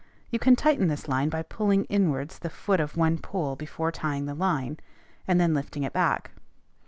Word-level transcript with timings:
You 0.31 0.39
can 0.39 0.55
tighten 0.55 0.87
this 0.87 1.07
line 1.07 1.29
by 1.29 1.43
pulling 1.43 1.83
inwards 1.85 2.39
the 2.39 2.49
foot 2.49 2.79
of 2.79 2.97
one 2.97 3.19
pole 3.19 3.55
before 3.55 3.91
tying 3.91 4.25
the 4.25 4.33
line, 4.33 4.79
and 5.27 5.39
then 5.39 5.53
lifting 5.53 5.83
it 5.83 5.93
back. 5.93 6.31